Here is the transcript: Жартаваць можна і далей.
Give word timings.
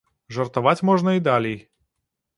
Жартаваць 0.37 0.83
можна 0.89 1.15
і 1.19 1.23
далей. 1.31 1.57